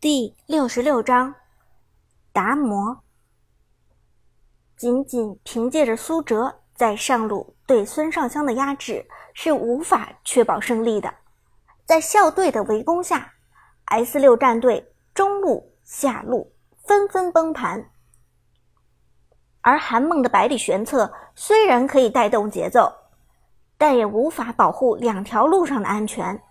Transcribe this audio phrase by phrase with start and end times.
[0.00, 1.34] 第六十六章，
[2.32, 3.02] 达摩。
[4.74, 11.12] 仅仅凭借着苏哲在上路对孙尚香的压制，是无法确保胜利的。
[11.84, 13.34] 在校队的围攻下
[13.84, 16.50] ，S 六战队中路、下路
[16.82, 17.90] 纷纷崩盘。
[19.60, 22.90] 而韩梦的百里玄策虽然可以带动节奏，
[23.76, 26.42] 但也无法保护两条路上的安全。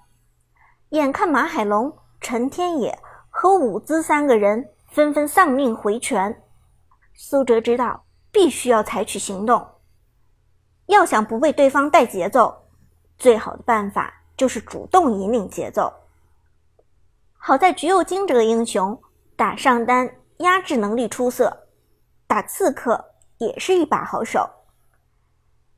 [0.90, 3.00] 眼看马海龙、陈天野
[3.42, 6.44] 和伍兹三个人纷纷丧命回泉，
[7.14, 8.04] 苏哲知道
[8.34, 9.66] 必须要采取行动。
[10.88, 12.68] 要想不被对方带节奏，
[13.18, 15.90] 最好的办法就是主动引领节奏。
[17.38, 19.02] 好在橘右京这个英雄
[19.38, 21.70] 打上单压制能力出色。
[22.28, 24.50] 打刺客也是一把好手。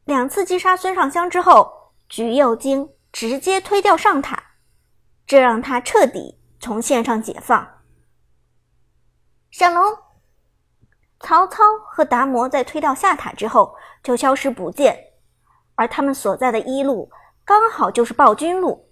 [0.05, 4.55] 两次击杀孙尚香之后，橘右京直接推掉上塔，
[5.27, 7.67] 这让他彻底从线上解放。
[9.49, 9.83] 小龙、
[11.19, 14.97] 曹操和达摩在推到下塔之后就消失不见，
[15.75, 17.11] 而他们所在的一路
[17.43, 18.89] 刚好就是暴君路。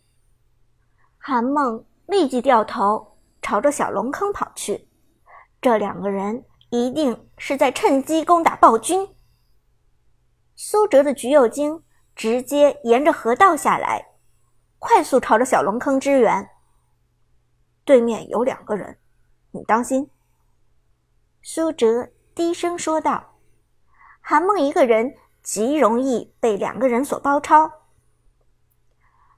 [1.17, 4.89] 韩梦立即掉头朝着小龙坑跑去，
[5.61, 6.43] 这两个人。
[6.71, 9.15] 一定是在趁机攻打暴君。
[10.55, 11.83] 苏哲的橘右京
[12.15, 14.09] 直接沿着河道下来，
[14.77, 16.47] 快速朝着小龙坑支援。
[17.89, 18.99] 对面有两个人，
[19.49, 20.11] 你当心。
[21.41, 23.33] 苏哲低声说道
[24.21, 27.71] ：“韩梦一个人极容易被两个人所包抄。”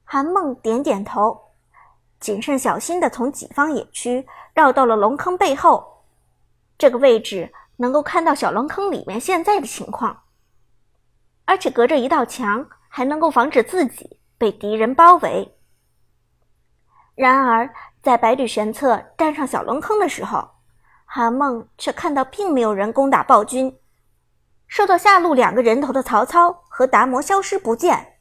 [0.03, 1.53] 韩梦点点头，
[2.19, 6.03] 谨慎小心的从己方野区绕到了龙坑背后。
[6.77, 10.23] 这个位置能够看到小龙坑里面现在的情况，
[11.45, 15.57] 而且隔着一道墙，还能够防止自己被敌人包围。
[17.15, 17.69] 然而，
[18.01, 20.49] 在百里玄策站上小龙坑的时候，
[21.05, 23.77] 韩梦却看到并没有人攻打暴君，
[24.67, 28.17] 受到下路两个人头的曹操和达摩消失不见，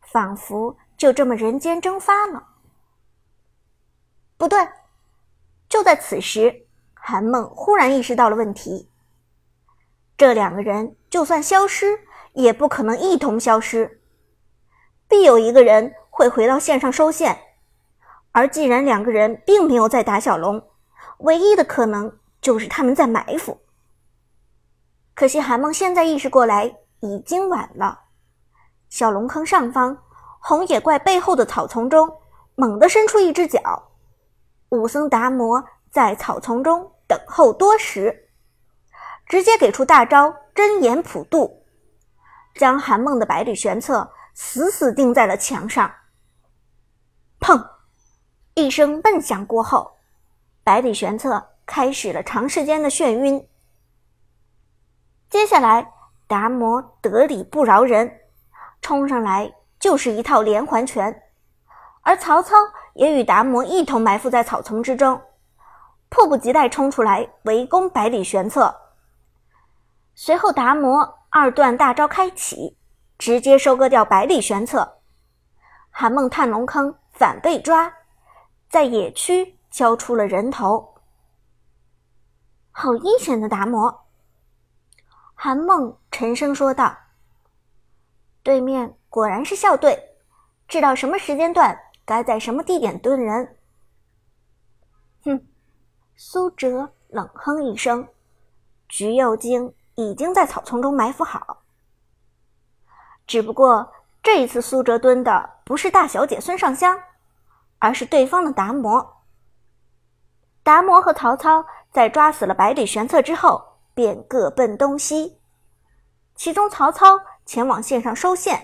[0.00, 2.48] 仿佛就这么人间蒸发了。
[4.36, 4.68] 不对，
[5.68, 6.66] 就在此时。
[6.94, 8.90] 韩梦忽然意识到了问题：
[10.18, 12.00] 这两个人就算消失，
[12.32, 14.02] 也不可能一同消失，
[15.08, 17.38] 必有一个人会回到线上收线。
[18.32, 20.62] 而既然两个人并没有在打小龙，
[21.18, 23.60] 唯一的可能就是他们在埋伏。
[25.14, 28.02] 可惜韩梦现在意识过来，已经晚了。
[28.88, 29.98] 小龙坑上方，
[30.40, 32.10] 红野怪背后的草丛中，
[32.54, 33.90] 猛地伸出一只脚，
[34.68, 36.92] 武僧达摩在草丛中。
[37.08, 38.28] 等候多时，
[39.26, 41.64] 直接给出大招真言普渡，
[42.54, 45.90] 将韩梦的百里玄策死死钉在了墙上。
[47.40, 47.77] 砰！
[48.58, 49.92] 一声闷响过后，
[50.64, 53.48] 百里玄策开始了长时间的眩晕。
[55.30, 55.92] 接下来，
[56.26, 58.20] 达摩得理不饶人，
[58.82, 61.22] 冲上来就是一套连环拳，
[62.02, 62.56] 而曹操
[62.94, 65.20] 也与达摩一同埋伏在草丛之中。
[66.08, 68.74] 迫不及待冲出来围攻百里玄策，
[70.16, 72.76] 随后达摩二段大招开启，
[73.18, 74.98] 直接收割掉百里玄策。
[75.90, 77.92] 韩梦探龙坑反被抓，
[78.68, 80.94] 在野区交出了人头。
[82.70, 84.06] 好阴险的达摩！
[85.34, 86.96] 韩梦沉声说道
[88.42, 90.16] ：“对面果然是校队，
[90.66, 93.56] 知道什么时间段该在什么地点蹲人。”
[95.24, 95.46] 哼。
[96.20, 98.08] 苏哲冷哼一声，
[98.88, 101.62] 橘右京已经在草丛中埋伏好。
[103.24, 107.00] 只不过这一次，苏哲蹲的不是大小姐孙尚香，
[107.78, 109.24] 而是对方的达摩。
[110.62, 115.40] 达摩和曹操在抓死了百里玄策之后，便各奔东西。
[116.34, 118.60] 其中，曹操前往线上收线，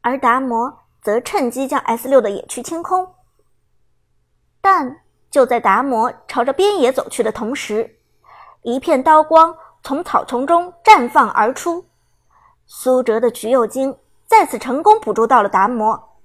[0.00, 3.14] 而达摩则趁机将 S 六的野区清空。
[4.60, 5.00] 但。
[5.30, 8.00] 就在达摩朝着边野走去的同时，
[8.62, 11.86] 一片刀光从草丛中绽放而出。
[12.66, 13.96] 苏哲的橘右京
[14.26, 16.18] 再次成功捕捉到了达摩，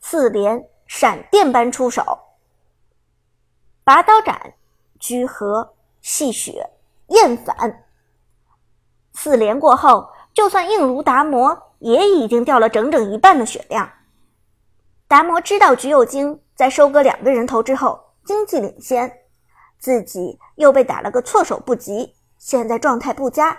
[0.00, 2.18] 四连闪电般出手，
[3.84, 4.54] 拔刀斩、
[4.98, 6.70] 居合、戏血、
[7.08, 7.84] 厌反。
[9.12, 13.90] 四连过后，就算硬如达摩，也已经掉了整整一半的血量。
[15.08, 18.00] 达摩知道橘右京在收割两个人头之后。
[18.24, 19.12] 经济领先，
[19.80, 23.58] 自己又被打了个措手不及，现在状态不佳，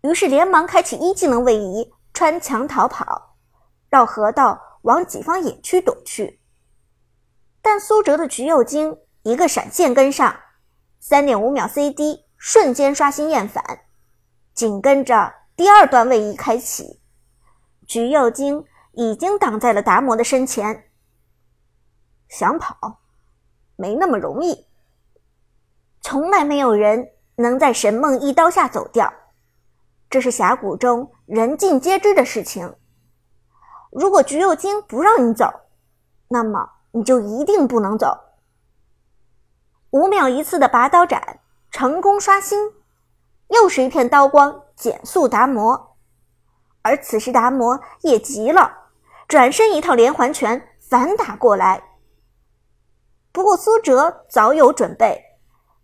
[0.00, 3.36] 于是连忙开启一技能位移，穿墙逃跑，
[3.88, 6.40] 绕河道往己方野区躲去。
[7.60, 10.40] 但苏哲的橘右京一个闪现跟上，
[10.98, 13.64] 三点五秒 CD 瞬间刷新厌烦，
[14.52, 17.00] 紧跟着第二段位移开启，
[17.86, 20.90] 橘右京已经挡在了达摩的身前。
[22.28, 23.00] 想跑，
[23.76, 24.66] 没那么容易。
[26.00, 29.12] 从来没有人能在神梦一刀下走掉，
[30.10, 32.74] 这是峡谷中人尽皆知的事情。
[33.92, 35.52] 如果橘右京不让你走，
[36.28, 38.18] 那么你就一定不能走。
[39.90, 41.40] 五秒一次的拔刀斩
[41.70, 42.72] 成功刷新，
[43.48, 45.96] 又是一片刀光减速达摩。
[46.80, 48.88] 而此时达摩也急了，
[49.28, 51.82] 转身一套连环拳反打过来。
[53.30, 55.22] 不过苏哲早有准备，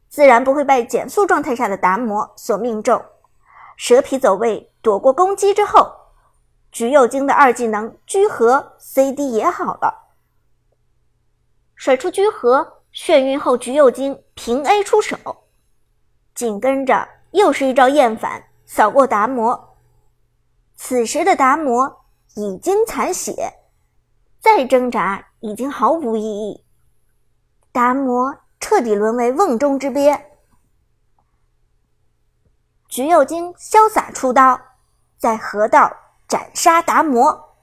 [0.09, 3.05] 自然不会被减速状态下的达摩所命中。
[3.77, 5.93] 蛇皮走位躲过攻击之后，
[6.79, 10.13] 橘右京的二技能居合 CD 也好了，
[11.75, 12.85] 甩出居合。
[12.95, 15.17] 眩晕后，橘右京平 A 出手，
[16.37, 19.77] 紧跟着又是一招厌烦扫过达摩。
[20.77, 22.05] 此时的达摩
[22.37, 23.55] 已经残血，
[24.39, 26.65] 再挣扎已经毫无意义。
[27.73, 30.31] 达摩彻底沦为瓮中之鳖。
[32.89, 34.61] 橘右京潇洒出刀，
[35.17, 35.93] 在河道
[36.29, 37.57] 斩杀达摩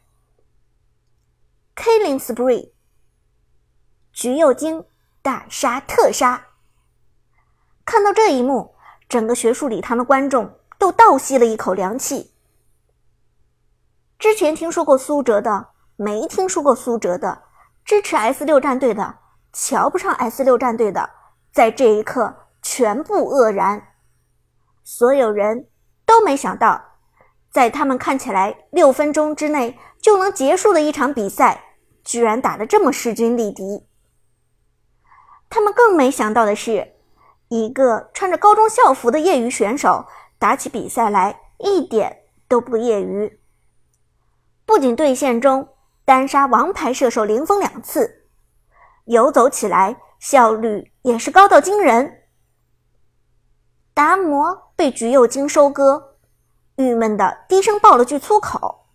[1.75, 2.73] ，Killing Spree。
[4.12, 4.85] 橘右京。
[5.21, 6.50] 大杀特杀！
[7.83, 8.75] 看到这一幕，
[9.09, 12.35] 整个学术礼堂的观众都倒吸了一口凉气。
[14.19, 17.41] 之前听说过苏哲的，没听说过苏哲的，
[17.83, 19.17] 支持 S 六战队的，
[19.51, 21.09] 瞧不上 S 六战队的，
[21.51, 23.95] 在这一刻全部愕然。
[24.83, 25.71] 所有人
[26.06, 26.94] 都没想到，
[27.55, 31.63] 在他们看起来六分钟之内就能结束的一场比赛，
[32.03, 33.87] 居然打得这么势均力敌。
[35.49, 36.95] 他们更没想到的是，
[37.47, 40.05] 一个穿着高中校服的业余选手
[40.37, 43.39] 打起比赛来一点都不业余。
[44.65, 45.69] 不仅对线中
[46.03, 48.25] 单杀王牌射手林峰两次，
[49.05, 52.23] 游走起来效率也是高到惊人。
[53.93, 56.14] 达摩被橘右京收割，
[56.75, 58.86] 郁闷的低声爆了句粗口。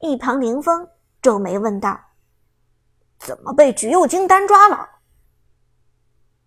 [0.00, 0.88] 一旁林峰
[1.22, 1.98] 皱眉问道
[3.18, 4.88] ：“怎么被橘右京单抓了？”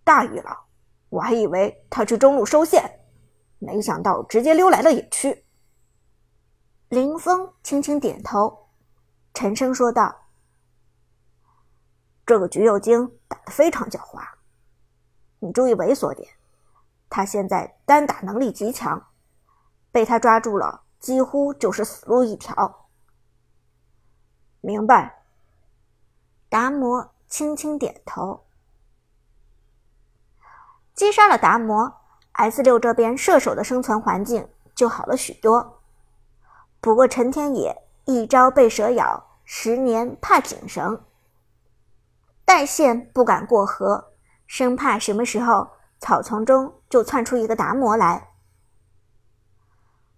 [0.03, 0.65] 大意了，
[1.09, 2.99] 我还以为他去中路收线，
[3.59, 5.45] 没想到直接溜来了野区。
[6.89, 8.69] 林峰轻轻点头，
[9.33, 10.15] 沉声说道
[12.25, 14.21] ：“这个橘右京打得非常狡猾，
[15.39, 16.27] 你注意猥琐点。
[17.09, 19.07] 他现在单打能力极强，
[19.93, 22.89] 被他抓住了，几乎就是死路一条。”
[24.59, 25.23] 明白。
[26.49, 28.43] 达摩轻轻点头。
[30.93, 32.01] 击杀了达摩
[32.33, 35.81] ，S 六这边射手的生存环境就好了许多。
[36.79, 41.03] 不过陈天野一朝被蛇咬，十年怕井绳，
[42.45, 44.13] 带线不敢过河，
[44.45, 45.69] 生怕什么时候
[45.99, 48.32] 草丛中就窜出一个达摩来。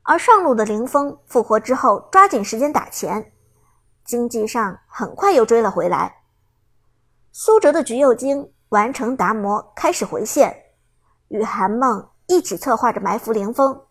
[0.07, 3.33] 而上路的林峰复活之后，抓紧时间打钱，
[4.03, 6.17] 经济上很快又追了回来。
[7.31, 10.63] 苏哲的橘右京完成达摩，开始回线。
[11.29, 13.81] 与韩梦一起策划着埋伏凌风。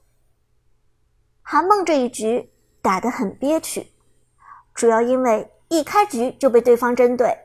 [1.42, 3.92] 韩梦这一局打得很憋屈，
[4.72, 7.36] 主要因为一开局就被对方针对，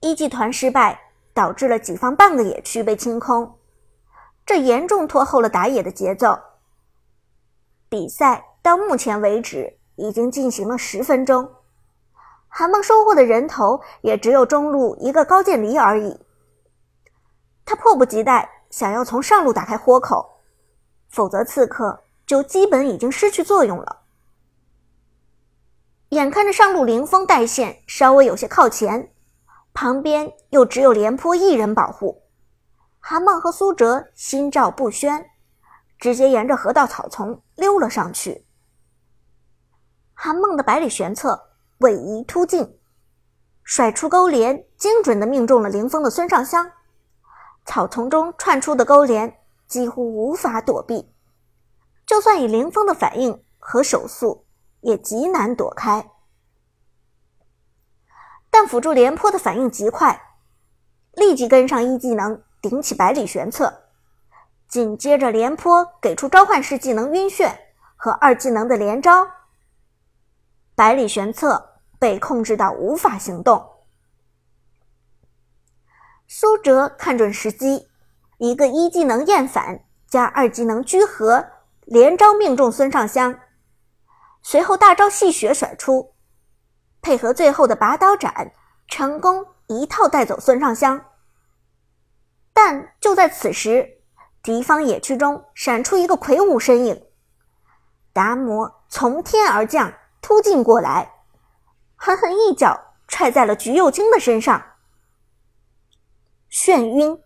[0.00, 1.00] 一技团失败
[1.32, 3.58] 导致了己方半个野区被清空，
[4.44, 6.38] 这严重拖后了打野的节奏。
[7.90, 11.56] 比赛到目前为止已经进行了十分钟，
[12.48, 16.18] 韩梦收获的人头也只有中路一个高渐离而已，
[17.66, 18.48] 他迫不及待。
[18.70, 20.38] 想要从上路打开豁口，
[21.08, 24.02] 否则刺客就基本已经失去作用了。
[26.10, 29.12] 眼看着上路凌风带线稍微有些靠前，
[29.74, 32.22] 旁边又只有廉颇一人保护，
[33.00, 35.28] 韩梦和苏哲心照不宣，
[35.98, 38.46] 直接沿着河道草丛溜了上去。
[40.14, 42.78] 韩梦的百里玄策位移突进，
[43.62, 46.72] 甩出钩镰，精准的命中了凌风的孙尚香。
[47.66, 49.38] 草丛中窜出的钩镰
[49.68, 51.14] 几乎无法躲避，
[52.06, 54.46] 就算以凌风的反应和手速，
[54.80, 56.10] 也极难躲开。
[58.50, 60.20] 但辅助廉颇的反应极快，
[61.12, 63.79] 立即跟上一技能顶起百里玄策，
[64.70, 67.52] 紧接着廉颇给出召唤师技能晕眩
[67.96, 69.28] 和二技能的连招，
[70.76, 73.68] 百里玄策被控制到无法行动。
[76.28, 77.88] 苏哲看准时机，
[78.38, 81.44] 一个一技能厌反加二技能居合，
[81.80, 83.40] 连招命中孙尚香。
[84.40, 86.14] 随后大招戏谑甩出，
[87.02, 88.52] 配合最后的拔刀斩，
[88.86, 91.06] 成功一套带走孙尚香。
[92.52, 93.99] 但就在此时，
[94.42, 97.06] 敌方野区中闪出一个魁梧身影，
[98.12, 99.92] 达摩从天而降，
[100.22, 101.12] 突进过来，
[101.94, 104.62] 狠狠一脚踹在了橘右京的身上。
[106.50, 107.22] 眩晕，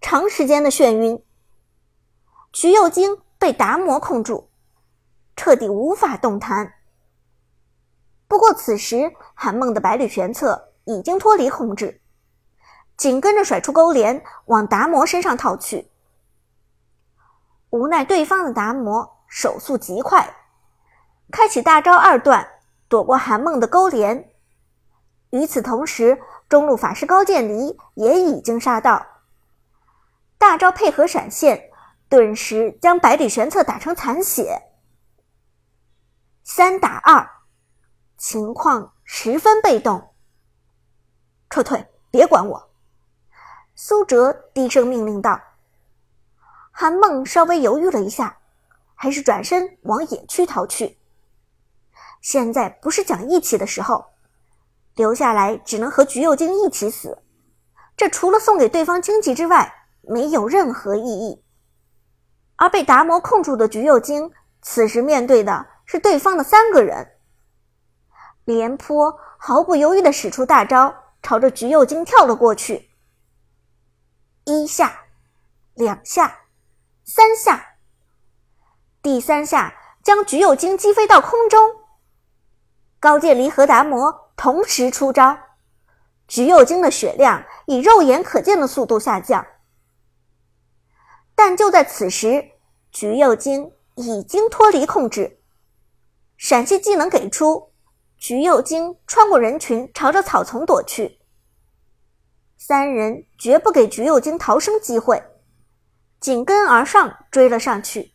[0.00, 1.22] 长时间的眩晕。
[2.50, 4.50] 橘右京被达摩控住，
[5.36, 6.72] 彻底无法动弹。
[8.26, 12.00] 不过此时韩梦的百里玄策已经脱离控制，
[12.96, 15.90] 紧跟着甩出勾镰往达摩身上套去。
[17.70, 20.34] 无奈对方的达摩手速极快，
[21.30, 22.48] 开启大招二段，
[22.88, 24.30] 躲过韩梦的勾连。
[25.30, 29.06] 与此同时，中路法师高渐离也已经杀到，
[30.38, 31.70] 大招配合闪现，
[32.08, 34.62] 顿时将百里玄策打成残血。
[36.42, 37.30] 三打二，
[38.16, 40.14] 情况十分被动。
[41.50, 42.70] 撤退，别管我！
[43.74, 45.38] 苏哲低声命令道。
[46.80, 48.38] 韩梦稍微犹豫了一下，
[48.94, 51.00] 还是转身往野区逃去。
[52.20, 54.04] 现在不是讲义气的时候，
[54.94, 57.20] 留下来只能和橘右京一起死，
[57.96, 61.44] 这除了送给对方经济之外，没有任何意义。
[62.54, 64.30] 而被达摩控住的橘右京，
[64.62, 67.18] 此时面对的是对方的三个人。
[68.44, 70.94] 廉颇毫不犹豫地使出大招，
[71.24, 72.90] 朝着橘右京跳了过去。
[74.44, 75.06] 一下，
[75.74, 76.42] 两下。
[77.10, 77.78] 三下，
[79.00, 81.70] 第三下将橘右京击飞到空中。
[83.00, 85.38] 高渐离和达摩同时出招，
[86.26, 89.46] 橘右京的血量以肉眼可见的速度下降。
[91.34, 92.50] 但就在此时，
[92.92, 95.40] 橘右京已经脱离控制，
[96.36, 97.72] 闪现技能给出，
[98.18, 101.18] 橘右京穿过人群，朝着草丛躲去。
[102.58, 105.22] 三人绝不给橘右京逃生机会。
[106.20, 108.12] 紧跟而上，追了上去。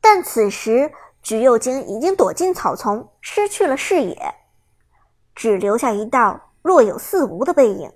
[0.00, 4.34] 但此时，橘右京已经躲进草丛，失去了视野，
[5.34, 7.92] 只留下一道若有似无的背影。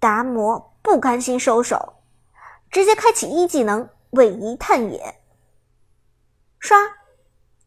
[0.00, 2.02] 达摩不甘心收手，
[2.70, 5.20] 直接开启一技能“位移探野”。
[6.60, 6.74] 唰！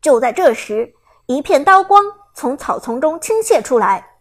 [0.01, 0.94] 就在这时，
[1.25, 2.03] 一片刀光
[2.34, 4.20] 从草丛中倾泻出来，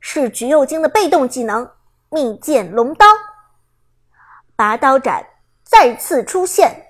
[0.00, 1.70] 是橘右京的被动技能
[2.08, 3.06] “密剑龙刀”。
[4.56, 5.26] 拔刀斩
[5.64, 6.83] 再次出现。